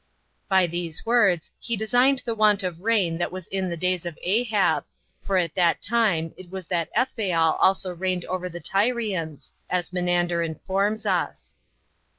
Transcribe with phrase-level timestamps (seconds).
[0.49, 4.17] By these words he designed the want of rain that was in the days of
[4.23, 4.83] Ahab,
[5.21, 10.41] for at that time it was that Ethbaal also reigned over the Tyrians, as Menander
[10.41, 11.55] informs us.